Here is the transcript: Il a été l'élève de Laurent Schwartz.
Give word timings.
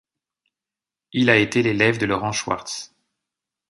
Il 1.13 1.29
a 1.29 1.37
été 1.37 1.61
l'élève 1.61 1.99
de 1.99 2.07
Laurent 2.07 2.31
Schwartz. 2.31 2.91